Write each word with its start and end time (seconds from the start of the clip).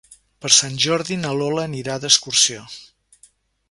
Per 0.45 0.49
Sant 0.55 0.79
Jordi 0.85 1.19
na 1.25 1.35
Lola 1.43 1.69
anirà 1.69 2.01
d'excursió. 2.07 2.69